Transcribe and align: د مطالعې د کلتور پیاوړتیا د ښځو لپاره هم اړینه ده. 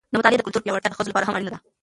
د 0.11 0.13
مطالعې 0.19 0.39
د 0.39 0.43
کلتور 0.45 0.63
پیاوړتیا 0.63 0.89
د 0.91 0.97
ښځو 0.97 1.09
لپاره 1.11 1.25
هم 1.27 1.35
اړینه 1.37 1.51
ده. 1.53 1.59